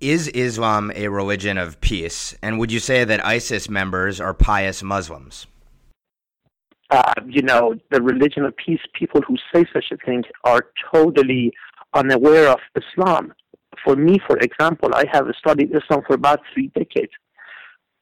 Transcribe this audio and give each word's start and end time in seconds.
Is 0.00 0.28
Islam 0.28 0.92
a 0.94 1.08
religion 1.08 1.56
of 1.56 1.80
peace? 1.80 2.36
And 2.42 2.58
would 2.58 2.70
you 2.70 2.80
say 2.80 3.04
that 3.04 3.24
ISIS 3.24 3.70
members 3.70 4.20
are 4.20 4.34
pious 4.34 4.82
Muslims? 4.82 5.46
Uh, 6.90 7.14
you 7.26 7.40
know, 7.42 7.74
the 7.90 8.02
religion 8.02 8.44
of 8.44 8.54
peace, 8.58 8.80
people 8.92 9.22
who 9.26 9.36
say 9.52 9.64
such 9.72 9.86
a 9.90 9.96
thing 10.04 10.22
are 10.44 10.66
totally 10.92 11.50
unaware 11.94 12.48
of 12.48 12.58
Islam. 12.76 13.32
For 13.84 13.96
me, 13.96 14.18
for 14.26 14.36
example, 14.38 14.90
I 14.94 15.04
have 15.12 15.26
studied 15.38 15.74
Islam 15.74 16.02
for 16.06 16.14
about 16.14 16.40
three 16.52 16.68
decades 16.74 17.12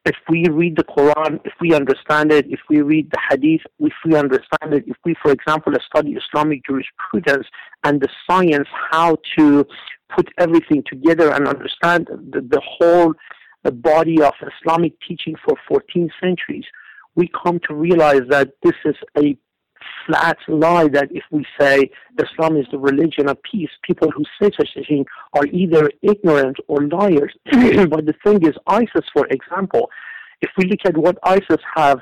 if 0.05 0.17
we 0.29 0.47
read 0.51 0.77
the 0.77 0.85
Quran, 0.85 1.41
if 1.45 1.55
we 1.61 1.75
understand 1.75 2.31
it, 2.31 2.47
if 2.49 2.61
we 2.69 2.83
read 2.83 3.11
the 3.11 3.19
Hadith, 3.31 3.63
if 3.79 3.95
we 4.05 4.17
understand 4.17 4.75
it, 4.75 4.85
if 4.87 4.97
we, 5.05 5.15
for 5.23 5.33
example, 5.33 5.73
study 5.87 6.15
Islamic 6.15 6.65
jurisprudence 6.67 7.47
and 7.85 8.01
the 8.01 8.09
science, 8.29 8.69
how 8.91 9.17
to 9.39 9.67
put 10.15 10.29
everything 10.39 10.83
together 10.87 11.33
and 11.33 11.49
understand 11.49 12.09
the, 12.09 12.41
the 12.41 12.61
whole 12.65 13.15
uh, 13.65 13.71
body 13.71 14.23
of 14.23 14.35
Islamic 14.61 14.93
teaching 15.07 15.35
for 15.45 15.57
14 15.69 16.11
centuries, 16.21 16.65
we 17.15 17.31
come 17.43 17.61
to 17.69 17.75
realize 17.75 18.23
that 18.29 18.51
this 18.63 18.75
is 18.85 18.97
a 19.17 19.37
flat 20.07 20.39
lie 20.49 20.89
that 20.89 21.09
if 21.11 21.25
we 21.31 21.45
say 21.59 21.91
Islam 22.23 22.57
is 22.57 22.67
the 22.71 22.79
religion 22.79 23.29
of 23.29 23.43
peace, 23.43 23.71
people 23.83 24.11
who 24.11 24.25
say 24.41 24.51
such 24.57 24.71
a 24.77 24.85
thing 24.85 25.05
are 25.35 25.47
either 25.47 25.91
ignorant 26.03 26.57
or 26.69 26.87
liars. 26.89 27.33
but 27.53 28.07
the 28.07 28.15
thing 28.25 28.43
is, 28.47 28.55
ISIS, 28.67 29.07
for 29.13 29.27
example, 29.29 29.91
if 30.41 30.51
we 30.59 30.67
look 30.67 30.81
at 30.85 30.97
what 30.97 31.19
ISIS 31.23 31.63
have 31.75 32.01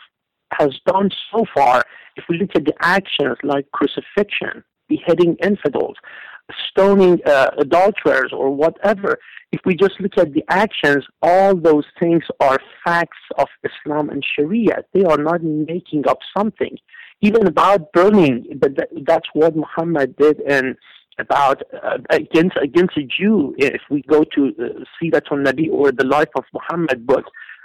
has 0.53 0.79
done 0.87 1.11
so 1.33 1.45
far, 1.55 1.83
if 2.17 2.25
we 2.29 2.39
look 2.39 2.51
at 2.55 2.65
the 2.65 2.75
actions 2.81 3.37
like 3.43 3.71
crucifixion, 3.73 4.63
beheading 4.89 5.37
infidels, 5.43 5.97
stoning 6.71 7.21
uh, 7.27 7.51
adulterers, 7.59 8.31
or 8.33 8.51
whatever, 8.51 9.19
if 9.53 9.61
we 9.65 9.75
just 9.75 10.01
look 10.01 10.17
at 10.19 10.33
the 10.33 10.45
actions, 10.49 11.05
all 11.21 11.55
those 11.55 11.85
things 12.01 12.25
are 12.41 12.59
facts 12.85 13.19
of 13.39 13.49
Islam 13.63 14.11
and 14.11 14.25
Sharia. 14.25 14.85
They 14.93 15.05
are 15.05 15.19
not 15.19 15.43
making 15.43 16.09
up 16.09 16.19
something 16.37 16.77
even 17.23 17.47
about 17.47 17.93
burning, 17.93 18.47
but 18.59 18.77
that, 18.77 18.89
that's 19.07 19.29
what 19.33 19.55
Muhammad 19.57 20.17
did 20.17 20.41
and 20.41 20.77
about 21.19 21.63
uh, 21.73 21.99
against 22.11 22.57
against 22.61 22.97
a 22.97 23.03
Jew. 23.03 23.55
If 23.59 23.83
we 23.91 24.03
go 24.03 24.25
to 24.35 24.41
uh, 24.59 24.85
Siratul 25.01 25.47
Nabi 25.47 25.71
or 25.71 25.93
the 25.93 26.07
Life 26.07 26.31
of 26.35 26.45
Muhammad 26.53 27.07
book 27.07 27.25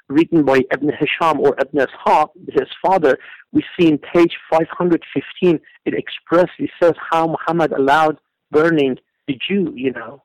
written 0.09 0.45
by 0.45 0.61
Ibn 0.71 0.91
Hisham 0.99 1.39
or 1.39 1.55
Ibn 1.59 1.87
Ishaq, 1.87 2.29
his 2.49 2.69
father, 2.85 3.17
we 3.51 3.63
see 3.77 3.87
in 3.87 3.97
page 3.97 4.37
515 4.49 5.59
it 5.85 5.93
expressly 5.93 6.69
says 6.81 6.93
how 7.09 7.27
Muhammad 7.27 7.71
allowed 7.71 8.17
burning 8.51 8.97
the 9.27 9.37
Jew. 9.47 9.73
You 9.75 9.93
know, 9.93 10.23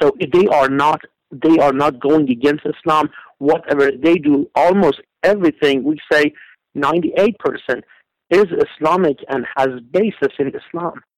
so 0.00 0.12
they 0.32 0.46
are 0.48 0.68
not 0.68 1.00
they 1.30 1.58
are 1.58 1.72
not 1.72 2.00
going 2.00 2.30
against 2.30 2.64
Islam. 2.66 3.10
Whatever 3.38 3.90
they 3.90 4.16
do, 4.16 4.50
almost 4.54 5.00
everything 5.22 5.84
we 5.84 5.98
say, 6.12 6.32
98 6.74 7.36
percent 7.38 7.84
is 8.30 8.46
Islamic 8.78 9.18
and 9.28 9.46
has 9.56 9.68
basis 9.90 10.32
in 10.38 10.52
Islam. 10.54 11.00